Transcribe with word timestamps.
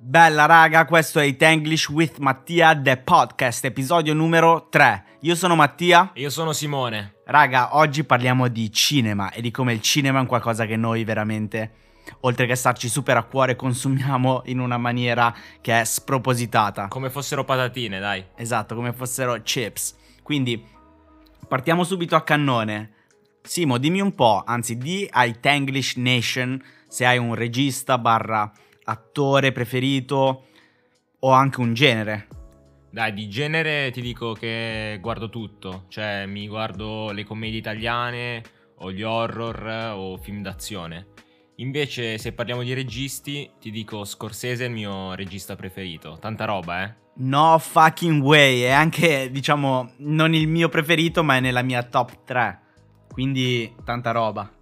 Bella 0.00 0.46
raga, 0.46 0.84
questo 0.84 1.18
è 1.18 1.24
It 1.24 1.42
English 1.42 1.88
with 1.88 2.18
Mattia, 2.18 2.80
The 2.80 2.98
Podcast, 2.98 3.64
episodio 3.64 4.14
numero 4.14 4.68
3. 4.70 5.04
Io 5.22 5.34
sono 5.34 5.56
Mattia. 5.56 6.12
E 6.14 6.20
io 6.20 6.30
sono 6.30 6.52
Simone. 6.52 7.16
Raga, 7.24 7.74
oggi 7.76 8.04
parliamo 8.04 8.46
di 8.46 8.70
cinema 8.72 9.32
e 9.32 9.40
di 9.40 9.50
come 9.50 9.72
il 9.72 9.82
cinema 9.82 10.18
è 10.18 10.20
un 10.20 10.28
qualcosa 10.28 10.66
che 10.66 10.76
noi 10.76 11.02
veramente, 11.02 11.72
oltre 12.20 12.46
che 12.46 12.54
starci 12.54 12.88
super 12.88 13.16
a 13.16 13.24
cuore, 13.24 13.56
consumiamo 13.56 14.42
in 14.44 14.60
una 14.60 14.78
maniera 14.78 15.34
che 15.60 15.80
è 15.80 15.84
spropositata. 15.84 16.86
Come 16.86 17.10
fossero 17.10 17.44
patatine, 17.44 17.98
dai. 17.98 18.24
Esatto, 18.36 18.76
come 18.76 18.92
fossero 18.92 19.36
chips. 19.42 19.96
Quindi, 20.22 20.64
partiamo 21.48 21.82
subito 21.82 22.14
a 22.14 22.22
cannone. 22.22 22.92
Simo, 23.42 23.78
dimmi 23.78 24.00
un 24.00 24.14
po', 24.14 24.44
anzi 24.46 24.78
di 24.78 25.08
a 25.10 25.24
It 25.24 25.44
English 25.44 25.96
Nation 25.96 26.62
se 26.86 27.04
hai 27.04 27.18
un 27.18 27.34
regista 27.34 27.98
barra 27.98 28.50
attore 28.88 29.52
preferito 29.52 30.46
o 31.20 31.30
anche 31.30 31.60
un 31.60 31.74
genere. 31.74 32.28
Dai, 32.90 33.12
di 33.12 33.28
genere 33.28 33.90
ti 33.90 34.00
dico 34.00 34.32
che 34.32 34.98
guardo 35.00 35.28
tutto, 35.28 35.84
cioè 35.88 36.24
mi 36.26 36.48
guardo 36.48 37.10
le 37.10 37.24
commedie 37.24 37.58
italiane 37.58 38.42
o 38.76 38.90
gli 38.90 39.02
horror 39.02 39.94
o 39.94 40.16
film 40.16 40.42
d'azione. 40.42 41.08
Invece 41.56 42.18
se 42.18 42.32
parliamo 42.32 42.62
di 42.62 42.72
registi 42.72 43.50
ti 43.60 43.70
dico 43.70 44.04
Scorsese 44.04 44.64
è 44.64 44.68
il 44.68 44.72
mio 44.72 45.14
regista 45.14 45.54
preferito, 45.54 46.16
tanta 46.20 46.44
roba 46.44 46.84
eh. 46.84 46.94
No 47.20 47.58
fucking 47.58 48.22
way, 48.22 48.60
è 48.60 48.70
anche 48.70 49.28
diciamo 49.30 49.92
non 49.98 50.34
il 50.34 50.46
mio 50.46 50.68
preferito 50.68 51.22
ma 51.24 51.36
è 51.36 51.40
nella 51.40 51.62
mia 51.62 51.82
top 51.82 52.24
3, 52.24 52.60
quindi 53.12 53.74
tanta 53.84 54.12
roba. 54.12 54.57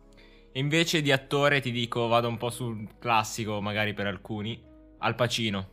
Invece 0.56 1.02
di 1.02 1.12
attore 1.12 1.60
ti 1.60 1.70
dico, 1.70 2.08
vado 2.08 2.28
un 2.28 2.38
po' 2.38 2.48
sul 2.48 2.88
classico 2.98 3.60
magari 3.60 3.92
per 3.92 4.06
alcuni, 4.06 4.58
Al 4.98 5.14
Pacino. 5.14 5.68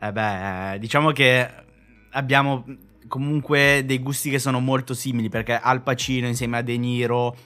Eh 0.00 0.12
beh, 0.12 0.74
eh, 0.74 0.78
diciamo 0.78 1.10
che 1.10 1.48
abbiamo 2.12 2.64
comunque 3.06 3.82
dei 3.84 3.98
gusti 3.98 4.30
che 4.30 4.38
sono 4.38 4.60
molto 4.60 4.94
simili 4.94 5.28
perché 5.28 5.58
Al 5.58 5.82
Pacino 5.82 6.26
insieme 6.26 6.56
a 6.56 6.62
De 6.62 6.76
Niro 6.78 7.36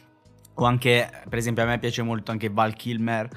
o 0.55 0.65
anche, 0.65 1.11
per 1.29 1.39
esempio 1.39 1.65
a 1.65 1.67
me 1.67 1.81
piace 1.81 2.03
molto 2.03 2.31
anche 2.31 2.49
Val 2.49 2.75
Kilmer, 2.75 3.29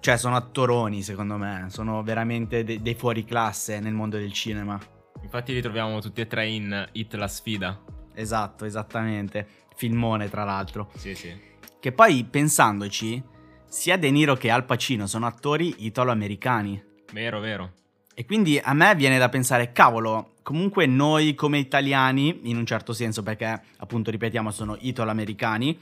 cioè 0.00 0.16
sono 0.16 0.36
attoroni 0.36 1.02
secondo 1.02 1.36
me, 1.36 1.66
sono 1.68 2.02
veramente 2.02 2.64
de- 2.64 2.80
dei 2.80 2.94
fuori 2.94 3.26
classe 3.26 3.78
nel 3.78 3.92
mondo 3.92 4.16
del 4.16 4.32
cinema. 4.32 4.80
Infatti 5.22 5.52
li 5.52 5.60
troviamo 5.60 6.00
tutti 6.00 6.22
e 6.22 6.26
tre 6.26 6.48
in 6.48 6.88
Hit 6.92 7.12
la 7.14 7.28
sfida. 7.28 7.78
Esatto, 8.14 8.64
esattamente. 8.64 9.46
Filmone 9.74 10.30
tra 10.30 10.44
l'altro. 10.44 10.90
Sì, 10.94 11.14
sì. 11.14 11.49
Che 11.80 11.92
poi, 11.92 12.24
pensandoci, 12.28 13.22
sia 13.66 13.96
De 13.96 14.10
Niro 14.10 14.36
che 14.36 14.50
Al 14.50 14.66
Pacino 14.66 15.06
sono 15.06 15.24
attori 15.24 15.76
italo-americani. 15.78 16.82
Vero, 17.10 17.40
vero. 17.40 17.72
E 18.12 18.26
quindi 18.26 18.60
a 18.62 18.74
me 18.74 18.94
viene 18.94 19.16
da 19.16 19.30
pensare, 19.30 19.72
cavolo, 19.72 20.32
comunque 20.42 20.84
noi 20.84 21.34
come 21.34 21.56
italiani, 21.56 22.40
in 22.42 22.58
un 22.58 22.66
certo 22.66 22.92
senso 22.92 23.22
perché 23.22 23.62
appunto 23.78 24.10
ripetiamo 24.10 24.50
sono 24.50 24.76
italo-americani, 24.78 25.78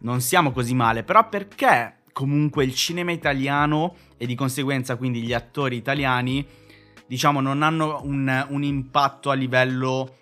non 0.00 0.20
siamo 0.20 0.52
così 0.52 0.74
male, 0.74 1.02
però 1.02 1.26
perché 1.26 2.00
comunque 2.12 2.64
il 2.64 2.74
cinema 2.74 3.10
italiano 3.10 3.94
e 4.18 4.26
di 4.26 4.34
conseguenza 4.34 4.96
quindi 4.96 5.22
gli 5.22 5.32
attori 5.32 5.76
italiani, 5.76 6.46
diciamo, 7.06 7.40
non 7.40 7.62
hanno 7.62 8.02
un, 8.04 8.46
un 8.50 8.62
impatto 8.62 9.30
a 9.30 9.34
livello 9.34 10.16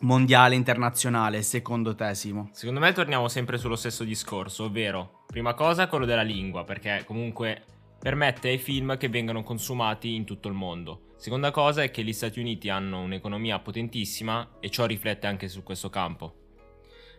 mondiale, 0.00 0.54
internazionale, 0.54 1.42
secondo 1.42 1.94
te 1.94 2.14
Simo? 2.14 2.48
Secondo 2.52 2.80
me 2.80 2.92
torniamo 2.92 3.28
sempre 3.28 3.58
sullo 3.58 3.76
stesso 3.76 4.04
discorso, 4.04 4.64
ovvero, 4.64 5.22
prima 5.26 5.54
cosa 5.54 5.88
quello 5.88 6.04
della 6.04 6.22
lingua, 6.22 6.64
perché 6.64 7.02
comunque 7.06 7.62
permette 7.98 8.48
ai 8.48 8.58
film 8.58 8.96
che 8.96 9.08
vengano 9.08 9.42
consumati 9.42 10.14
in 10.14 10.24
tutto 10.24 10.48
il 10.48 10.54
mondo. 10.54 11.12
Seconda 11.16 11.50
cosa 11.50 11.82
è 11.82 11.90
che 11.90 12.02
gli 12.02 12.12
Stati 12.12 12.38
Uniti 12.38 12.68
hanno 12.68 13.00
un'economia 13.00 13.58
potentissima 13.60 14.56
e 14.60 14.68
ciò 14.68 14.84
riflette 14.84 15.26
anche 15.26 15.48
su 15.48 15.62
questo 15.62 15.88
campo. 15.88 16.34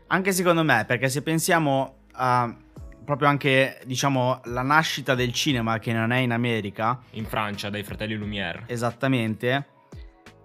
Anche 0.08 0.32
secondo 0.32 0.64
me, 0.64 0.86
perché 0.86 1.10
se 1.10 1.24
pensiamo 1.24 2.04
a 2.12 2.56
proprio 3.04 3.30
anche, 3.30 3.82
diciamo, 3.86 4.42
la 4.46 4.64
nascita 4.64 5.16
del 5.16 5.32
cinema 5.32 5.80
che 5.80 5.94
non 5.94 6.12
è 6.12 6.18
in 6.18 6.32
America. 6.32 7.00
In 7.12 7.26
Francia, 7.26 7.70
dai 7.70 7.84
fratelli 7.84 8.16
Lumière. 8.16 8.64
Esattamente. 8.66 9.66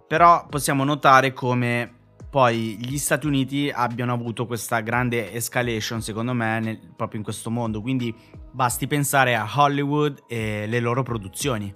Però 0.06 0.46
possiamo 0.46 0.84
notare 0.84 1.32
come 1.32 1.99
poi 2.30 2.76
gli 2.80 2.96
Stati 2.96 3.26
Uniti 3.26 3.70
abbiano 3.74 4.12
avuto 4.12 4.46
questa 4.46 4.80
grande 4.80 5.32
escalation, 5.32 6.00
secondo 6.00 6.32
me, 6.32 6.60
nel, 6.60 6.78
proprio 6.94 7.18
in 7.18 7.24
questo 7.24 7.50
mondo. 7.50 7.82
Quindi 7.82 8.14
basti 8.52 8.86
pensare 8.86 9.34
a 9.34 9.50
Hollywood 9.52 10.22
e 10.28 10.66
le 10.68 10.78
loro 10.78 11.02
produzioni. 11.02 11.74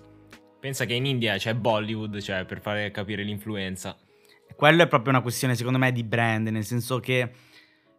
Pensa 0.60 0.84
che 0.84 0.94
in 0.94 1.06
India 1.06 1.36
c'è 1.36 1.54
Bollywood, 1.54 2.20
cioè 2.20 2.44
per 2.44 2.60
fare 2.60 2.92
capire 2.92 3.24
l'influenza. 3.24 3.96
Quello 4.54 4.82
è 4.84 4.86
proprio 4.86 5.10
una 5.10 5.22
questione, 5.22 5.56
secondo 5.56 5.78
me, 5.78 5.90
di 5.90 6.04
brand, 6.04 6.46
nel 6.46 6.64
senso 6.64 7.00
che 7.00 7.32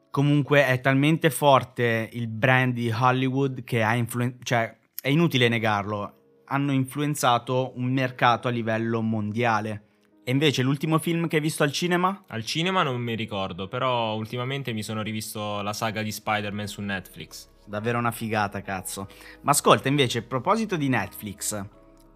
comunque 0.09 0.65
è 0.65 0.79
talmente 0.79 1.29
forte 1.29 2.09
il 2.13 2.29
brand 2.29 2.73
di 2.73 2.89
Hollywood 2.89 3.65
che 3.65 3.83
ha 3.83 3.95
influenzato, 3.95 4.43
cioè 4.43 4.77
è 5.01 5.09
inutile 5.09 5.49
negarlo, 5.49 6.41
hanno 6.45 6.71
influenzato 6.71 7.73
un 7.75 7.91
mercato 7.91 8.47
a 8.47 8.51
livello 8.51 9.01
mondiale. 9.01 9.83
E 10.27 10.31
invece 10.31 10.63
l'ultimo 10.63 10.97
film 10.97 11.27
che 11.27 11.35
hai 11.35 11.41
visto 11.41 11.61
al 11.61 11.71
cinema? 11.71 12.23
Al 12.29 12.43
cinema 12.43 12.81
non 12.81 12.99
mi 12.99 13.13
ricordo, 13.13 13.67
però 13.67 14.15
ultimamente 14.15 14.73
mi 14.73 14.81
sono 14.81 15.03
rivisto 15.03 15.61
la 15.61 15.71
saga 15.71 16.01
di 16.01 16.11
Spider-Man 16.11 16.65
su 16.65 16.81
Netflix. 16.81 17.47
Davvero 17.63 17.99
una 17.99 18.09
figata, 18.09 18.63
cazzo. 18.63 19.07
Ma 19.41 19.51
ascolta, 19.51 19.87
invece, 19.87 20.17
a 20.17 20.21
proposito 20.23 20.77
di 20.77 20.89
Netflix, 20.89 21.63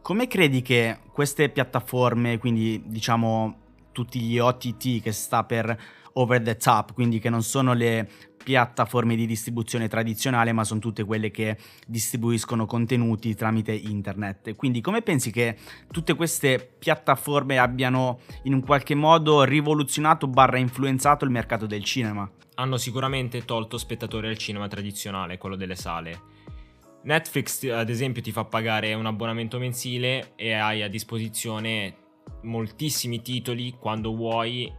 come 0.01 0.25
credi 0.25 0.63
che 0.63 1.01
queste 1.11 1.49
piattaforme, 1.49 2.39
quindi 2.39 2.81
diciamo 2.87 3.57
tutti 3.91 4.19
gli 4.19 4.39
OTT 4.39 5.03
che 5.03 5.11
sta 5.11 5.43
per 5.43 5.79
over 6.13 6.41
the 6.41 6.57
top, 6.57 6.93
quindi 6.93 7.19
che 7.19 7.29
non 7.29 7.43
sono 7.43 7.73
le 7.73 8.09
piattaforme 8.49 9.15
di 9.15 9.27
distribuzione 9.27 9.87
tradizionale, 9.87 10.53
ma 10.53 10.63
sono 10.63 10.79
tutte 10.79 11.03
quelle 11.03 11.29
che 11.29 11.55
distribuiscono 11.85 12.65
contenuti 12.65 13.35
tramite 13.35 13.73
internet. 13.73 14.55
Quindi 14.55 14.81
come 14.81 15.03
pensi 15.03 15.29
che 15.29 15.55
tutte 15.91 16.15
queste 16.15 16.57
piattaforme 16.79 17.59
abbiano 17.59 18.21
in 18.45 18.55
un 18.55 18.61
qualche 18.61 18.95
modo 18.95 19.43
rivoluzionato 19.43 20.25
barra 20.25 20.57
influenzato 20.57 21.25
il 21.25 21.29
mercato 21.29 21.67
del 21.67 21.83
cinema? 21.83 22.27
Hanno 22.55 22.77
sicuramente 22.77 23.45
tolto 23.45 23.77
spettatori 23.77 24.27
al 24.27 24.37
cinema 24.39 24.67
tradizionale, 24.67 25.37
quello 25.37 25.55
delle 25.55 25.75
sale. 25.75 26.19
Netflix, 27.03 27.69
ad 27.69 27.89
esempio, 27.89 28.23
ti 28.23 28.31
fa 28.31 28.45
pagare 28.45 28.95
un 28.95 29.05
abbonamento 29.05 29.59
mensile 29.59 30.31
e 30.35 30.53
hai 30.53 30.81
a 30.81 30.89
disposizione 30.89 31.95
moltissimi 32.41 33.21
titoli 33.21 33.75
quando 33.77 34.15
vuoi 34.15 34.73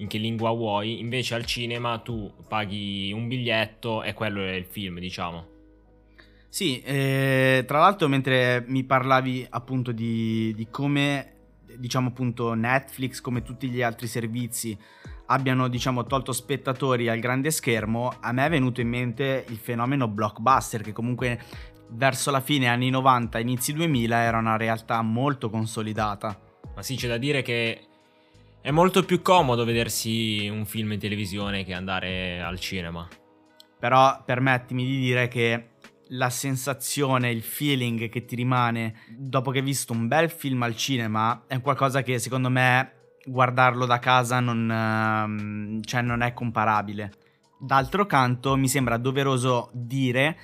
in 0.00 0.08
che 0.08 0.18
lingua 0.18 0.50
vuoi, 0.50 1.00
invece 1.00 1.34
al 1.34 1.44
cinema 1.44 1.98
tu 1.98 2.32
paghi 2.48 3.12
un 3.12 3.28
biglietto 3.28 4.02
e 4.02 4.12
quello 4.14 4.42
è 4.42 4.52
il 4.52 4.64
film, 4.64 4.98
diciamo. 4.98 5.58
Sì, 6.48 6.80
eh, 6.80 7.64
tra 7.66 7.78
l'altro 7.78 8.08
mentre 8.08 8.64
mi 8.66 8.82
parlavi 8.82 9.46
appunto 9.50 9.92
di, 9.92 10.52
di, 10.56 10.68
come, 10.68 11.34
diciamo 11.76 12.08
appunto 12.08 12.54
Netflix, 12.54 13.20
come 13.20 13.42
tutti 13.42 13.68
gli 13.68 13.82
altri 13.82 14.08
servizi 14.08 14.76
abbiano 15.26 15.68
diciamo 15.68 16.06
tolto 16.06 16.32
spettatori 16.32 17.08
al 17.08 17.20
grande 17.20 17.52
schermo, 17.52 18.12
a 18.18 18.32
me 18.32 18.46
è 18.46 18.50
venuto 18.50 18.80
in 18.80 18.88
mente 18.88 19.44
il 19.48 19.58
fenomeno 19.58 20.08
blockbuster 20.08 20.82
che 20.82 20.92
comunque 20.92 21.40
verso 21.90 22.32
la 22.32 22.40
fine 22.40 22.66
anni 22.66 22.90
90, 22.90 23.38
inizi 23.38 23.72
2000 23.72 24.20
era 24.20 24.38
una 24.38 24.56
realtà 24.56 25.00
molto 25.02 25.50
consolidata. 25.50 26.36
Ma 26.74 26.82
sì, 26.82 26.96
c'è 26.96 27.06
da 27.06 27.16
dire 27.16 27.42
che 27.42 27.89
è 28.62 28.70
molto 28.70 29.04
più 29.04 29.22
comodo 29.22 29.64
vedersi 29.64 30.46
un 30.52 30.66
film 30.66 30.92
in 30.92 30.98
televisione 30.98 31.64
che 31.64 31.72
andare 31.72 32.42
al 32.42 32.60
cinema. 32.60 33.08
Però 33.78 34.22
permettimi 34.24 34.84
di 34.84 34.98
dire 34.98 35.28
che 35.28 35.70
la 36.08 36.28
sensazione, 36.28 37.30
il 37.30 37.42
feeling 37.42 38.10
che 38.10 38.24
ti 38.26 38.34
rimane 38.34 39.04
dopo 39.16 39.50
che 39.50 39.58
hai 39.58 39.64
visto 39.64 39.92
un 39.92 40.08
bel 40.08 40.28
film 40.28 40.62
al 40.62 40.76
cinema 40.76 41.44
è 41.46 41.60
qualcosa 41.60 42.02
che 42.02 42.18
secondo 42.18 42.50
me 42.50 43.14
guardarlo 43.24 43.86
da 43.86 43.98
casa 43.98 44.40
non, 44.40 44.70
ehm, 44.70 45.82
cioè 45.82 46.02
non 46.02 46.20
è 46.20 46.34
comparabile. 46.34 47.12
D'altro 47.58 48.04
canto 48.04 48.56
mi 48.56 48.68
sembra 48.68 48.98
doveroso 48.98 49.70
dire 49.72 50.36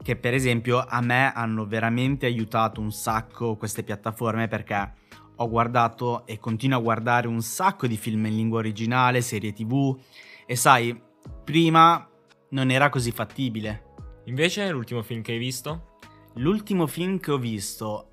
che 0.00 0.14
per 0.16 0.34
esempio 0.34 0.84
a 0.86 1.00
me 1.00 1.32
hanno 1.32 1.66
veramente 1.66 2.26
aiutato 2.26 2.80
un 2.80 2.92
sacco 2.92 3.56
queste 3.56 3.82
piattaforme 3.82 4.46
perché 4.46 5.00
ho 5.42 5.48
guardato 5.48 6.26
e 6.26 6.38
continuo 6.38 6.78
a 6.78 6.82
guardare 6.82 7.26
un 7.28 7.42
sacco 7.42 7.86
di 7.86 7.96
film 7.96 8.26
in 8.26 8.36
lingua 8.36 8.58
originale, 8.58 9.20
serie 9.20 9.52
tv 9.52 9.98
e 10.46 10.56
sai, 10.56 11.00
prima 11.44 12.08
non 12.50 12.70
era 12.70 12.88
così 12.88 13.10
fattibile. 13.10 13.90
Invece 14.26 14.70
l'ultimo 14.70 15.02
film 15.02 15.22
che 15.22 15.32
hai 15.32 15.38
visto? 15.38 15.98
L'ultimo 16.34 16.86
film 16.86 17.18
che 17.18 17.30
ho 17.30 17.38
visto, 17.38 18.08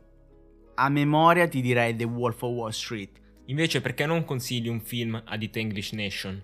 a 0.75 0.89
memoria 0.89 1.47
ti 1.47 1.61
direi 1.61 1.95
The 1.95 2.05
Wolf 2.05 2.41
of 2.41 2.51
Wall 2.51 2.69
Street. 2.69 3.19
Invece 3.45 3.81
perché 3.81 4.05
non 4.05 4.25
consigli 4.25 4.67
un 4.67 4.79
film 4.79 5.21
a 5.25 5.35
It 5.39 5.55
English 5.57 5.91
Nation? 5.91 6.41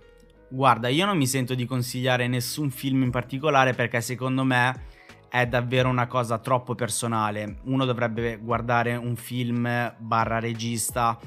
Guarda, 0.49 0.87
io 0.87 1.05
non 1.05 1.17
mi 1.17 1.27
sento 1.27 1.55
di 1.55 1.65
consigliare 1.65 2.27
nessun 2.27 2.69
film 2.69 3.03
in 3.03 3.11
particolare 3.11 3.73
perché 3.73 4.01
secondo 4.01 4.43
me 4.43 4.93
è 5.41 5.47
davvero 5.47 5.89
una 5.89 6.07
cosa 6.07 6.37
troppo 6.37 6.75
personale. 6.75 7.57
Uno 7.63 7.83
dovrebbe 7.83 8.37
guardare 8.37 8.95
un 8.95 9.17
film 9.17 9.93
barra 9.97 10.39
regista 10.39 11.19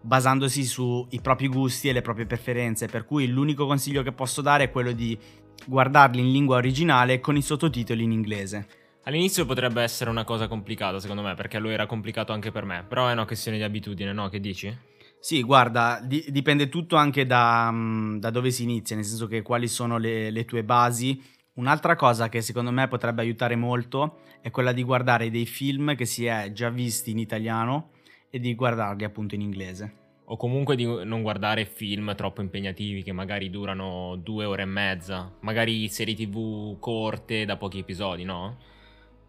basandosi 0.00 0.64
sui 0.64 1.20
propri 1.20 1.48
gusti 1.48 1.88
e 1.88 1.92
le 1.92 2.00
proprie 2.00 2.24
preferenze, 2.24 2.86
per 2.86 3.04
cui 3.04 3.26
l'unico 3.28 3.66
consiglio 3.66 4.02
che 4.02 4.12
posso 4.12 4.40
dare 4.40 4.64
è 4.64 4.70
quello 4.70 4.92
di 4.92 5.18
guardarli 5.66 6.20
in 6.20 6.32
lingua 6.32 6.56
originale 6.56 7.20
con 7.20 7.36
i 7.36 7.42
sottotitoli 7.42 8.02
in 8.02 8.12
inglese. 8.12 8.66
All'inizio 9.04 9.44
potrebbe 9.44 9.82
essere 9.82 10.08
una 10.08 10.24
cosa 10.24 10.48
complicata, 10.48 10.98
secondo 10.98 11.22
me, 11.22 11.34
perché 11.34 11.58
lo 11.58 11.68
era 11.68 11.84
complicato 11.84 12.32
anche 12.32 12.50
per 12.50 12.64
me. 12.64 12.84
Però 12.88 13.08
è 13.08 13.12
una 13.12 13.26
questione 13.26 13.58
di 13.58 13.62
abitudine, 13.62 14.12
no? 14.12 14.28
Che 14.28 14.40
dici? 14.40 14.74
Sì, 15.18 15.42
guarda, 15.42 16.00
di- 16.02 16.24
dipende 16.28 16.70
tutto 16.70 16.96
anche 16.96 17.26
da, 17.26 17.70
mm, 17.70 18.18
da, 18.18 18.30
dove 18.30 18.50
si 18.50 18.62
inizia, 18.62 18.96
nel 18.96 19.04
senso 19.04 19.26
che 19.26 19.42
quali 19.42 19.68
sono 19.68 19.98
le, 19.98 20.30
le 20.30 20.44
tue 20.46 20.64
basi. 20.64 21.38
Un'altra 21.60 21.94
cosa 21.94 22.30
che 22.30 22.40
secondo 22.40 22.70
me 22.70 22.88
potrebbe 22.88 23.20
aiutare 23.20 23.54
molto 23.54 24.20
è 24.40 24.50
quella 24.50 24.72
di 24.72 24.82
guardare 24.82 25.28
dei 25.28 25.44
film 25.44 25.94
che 25.94 26.06
si 26.06 26.24
è 26.24 26.52
già 26.52 26.70
visti 26.70 27.10
in 27.10 27.18
italiano 27.18 27.90
e 28.30 28.40
di 28.40 28.54
guardarli 28.54 29.04
appunto 29.04 29.34
in 29.34 29.42
inglese. 29.42 29.96
O 30.24 30.38
comunque 30.38 30.74
di 30.74 30.86
non 30.86 31.20
guardare 31.20 31.66
film 31.66 32.14
troppo 32.14 32.40
impegnativi 32.40 33.02
che 33.02 33.12
magari 33.12 33.50
durano 33.50 34.16
due 34.16 34.46
ore 34.46 34.62
e 34.62 34.64
mezza, 34.64 35.30
magari 35.40 35.86
serie 35.88 36.14
tv 36.14 36.78
corte 36.78 37.44
da 37.44 37.58
pochi 37.58 37.80
episodi, 37.80 38.24
no? 38.24 38.56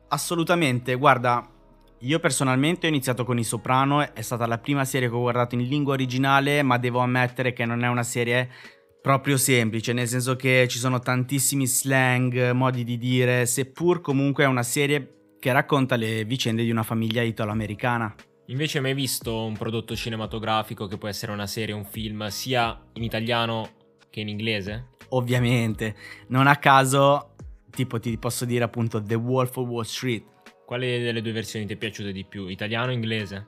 Assolutamente, 0.07 0.95
guarda, 0.95 1.45
io 1.99 2.19
personalmente 2.19 2.85
ho 2.85 2.89
iniziato 2.89 3.25
con 3.25 3.39
I 3.39 3.43
Soprano, 3.43 4.13
è 4.13 4.21
stata 4.21 4.47
la 4.47 4.57
prima 4.57 4.85
serie 4.85 5.09
che 5.09 5.15
ho 5.15 5.19
guardato 5.19 5.55
in 5.55 5.67
lingua 5.67 5.95
originale, 5.95 6.61
ma 6.63 6.77
devo 6.77 6.99
ammettere 6.99 7.51
che 7.51 7.65
non 7.65 7.83
è 7.83 7.89
una 7.89 8.03
serie 8.03 8.49
proprio 9.01 9.35
semplice, 9.37 9.93
nel 9.93 10.07
senso 10.07 10.35
che 10.35 10.67
ci 10.69 10.77
sono 10.77 10.99
tantissimi 10.99 11.65
slang, 11.65 12.51
modi 12.51 12.83
di 12.83 12.97
dire, 12.97 13.45
seppur 13.45 13.99
comunque 13.99 14.43
è 14.43 14.47
una 14.47 14.63
serie 14.63 15.35
che 15.39 15.51
racconta 15.51 15.95
le 15.95 16.23
vicende 16.23 16.63
di 16.63 16.69
una 16.69 16.83
famiglia 16.83 17.23
italo-americana. 17.23 18.13
Invece 18.47 18.77
hai 18.77 18.83
mai 18.83 18.93
visto 18.93 19.43
un 19.45 19.57
prodotto 19.57 19.95
cinematografico 19.95 20.85
che 20.85 20.97
può 20.97 21.07
essere 21.07 21.31
una 21.31 21.47
serie, 21.47 21.73
un 21.73 21.85
film, 21.85 22.27
sia 22.27 22.79
in 22.93 23.03
italiano 23.03 23.69
che 24.09 24.19
in 24.19 24.27
inglese? 24.27 24.89
Ovviamente, 25.09 25.95
non 26.27 26.47
a 26.47 26.57
caso 26.57 27.35
tipo 27.71 27.99
ti 27.99 28.17
posso 28.17 28.45
dire 28.45 28.63
appunto 28.63 29.01
The 29.01 29.15
Wolf 29.15 29.57
of 29.57 29.67
Wall 29.67 29.83
Street. 29.83 30.25
Quale 30.65 30.99
delle 30.99 31.21
due 31.21 31.31
versioni 31.31 31.65
ti 31.65 31.73
è 31.73 31.77
piaciuta 31.77 32.11
di 32.11 32.25
più, 32.25 32.47
italiano 32.47 32.91
o 32.91 32.93
inglese? 32.93 33.47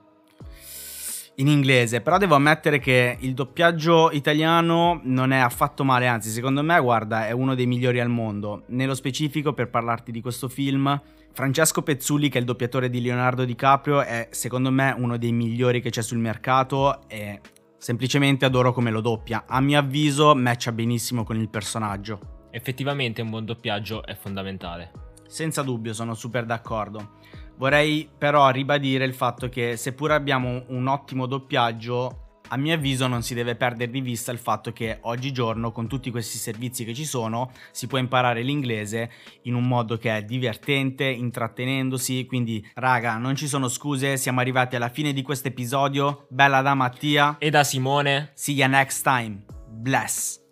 In 1.36 1.48
inglese, 1.48 2.00
però 2.00 2.16
devo 2.16 2.36
ammettere 2.36 2.78
che 2.78 3.16
il 3.20 3.34
doppiaggio 3.34 4.10
italiano 4.12 5.00
non 5.04 5.32
è 5.32 5.38
affatto 5.38 5.82
male, 5.82 6.06
anzi 6.06 6.30
secondo 6.30 6.62
me 6.62 6.80
guarda 6.80 7.26
è 7.26 7.32
uno 7.32 7.54
dei 7.54 7.66
migliori 7.66 7.98
al 8.00 8.08
mondo. 8.08 8.62
Nello 8.68 8.94
specifico 8.94 9.52
per 9.52 9.68
parlarti 9.68 10.12
di 10.12 10.20
questo 10.20 10.48
film, 10.48 11.00
Francesco 11.32 11.82
Pezzulli 11.82 12.28
che 12.28 12.38
è 12.38 12.40
il 12.40 12.46
doppiatore 12.46 12.88
di 12.88 13.00
Leonardo 13.00 13.44
DiCaprio 13.44 14.02
è 14.02 14.28
secondo 14.30 14.70
me 14.70 14.94
uno 14.96 15.16
dei 15.16 15.32
migliori 15.32 15.80
che 15.80 15.90
c'è 15.90 16.02
sul 16.02 16.18
mercato 16.18 17.08
e 17.08 17.40
semplicemente 17.78 18.44
adoro 18.44 18.72
come 18.72 18.92
lo 18.92 19.00
doppia. 19.00 19.44
A 19.46 19.60
mio 19.60 19.78
avviso 19.78 20.34
matcha 20.36 20.70
benissimo 20.70 21.24
con 21.24 21.36
il 21.36 21.48
personaggio 21.48 22.34
effettivamente 22.54 23.20
un 23.20 23.30
buon 23.30 23.44
doppiaggio 23.44 24.04
è 24.04 24.14
fondamentale. 24.14 24.92
Senza 25.26 25.62
dubbio, 25.62 25.92
sono 25.92 26.14
super 26.14 26.46
d'accordo. 26.46 27.18
Vorrei 27.56 28.08
però 28.16 28.50
ribadire 28.50 29.04
il 29.04 29.14
fatto 29.14 29.48
che 29.48 29.76
seppur 29.76 30.12
abbiamo 30.12 30.64
un 30.68 30.86
ottimo 30.86 31.26
doppiaggio, 31.26 32.24
a 32.48 32.56
mio 32.56 32.74
avviso 32.74 33.06
non 33.06 33.22
si 33.22 33.34
deve 33.34 33.54
perdere 33.54 33.90
di 33.90 34.00
vista 34.00 34.30
il 34.30 34.38
fatto 34.38 34.72
che 34.72 34.98
oggigiorno 35.02 35.72
con 35.72 35.88
tutti 35.88 36.10
questi 36.10 36.36
servizi 36.36 36.84
che 36.84 36.94
ci 36.94 37.04
sono 37.04 37.50
si 37.70 37.86
può 37.86 37.98
imparare 37.98 38.42
l'inglese 38.42 39.10
in 39.42 39.54
un 39.54 39.66
modo 39.66 39.96
che 39.96 40.16
è 40.16 40.22
divertente, 40.22 41.04
intrattenendosi, 41.04 42.26
quindi 42.26 42.64
raga 42.74 43.16
non 43.16 43.34
ci 43.34 43.48
sono 43.48 43.68
scuse, 43.68 44.16
siamo 44.16 44.40
arrivati 44.40 44.76
alla 44.76 44.90
fine 44.90 45.12
di 45.12 45.22
questo 45.22 45.48
episodio, 45.48 46.26
bella 46.28 46.60
da 46.60 46.74
Mattia 46.74 47.36
e 47.38 47.50
da 47.50 47.64
Simone. 47.64 48.32
See 48.34 48.54
you 48.54 48.68
next 48.68 49.02
time, 49.02 49.42
bless. 49.70 50.43